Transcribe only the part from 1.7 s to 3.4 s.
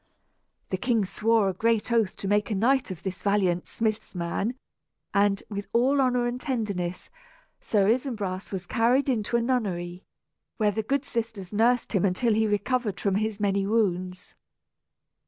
oath to make a knight of this